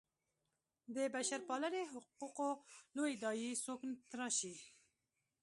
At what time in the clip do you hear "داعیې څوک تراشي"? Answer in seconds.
3.23-4.55